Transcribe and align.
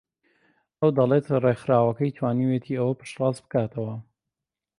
ئەو 0.79 0.89
دەڵێت 0.97 1.25
ڕێکخراوەکەی 1.43 2.15
توانیویەتی 2.17 2.79
ئەوە 2.79 2.93
پشتڕاست 2.99 3.41
بکاتەوە 3.45 3.95